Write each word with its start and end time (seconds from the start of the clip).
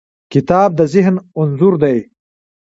کتاب 0.33 0.69
د 0.79 0.81
ذهن 0.93 1.15
انځور 1.39 1.73
دی. 1.83 1.97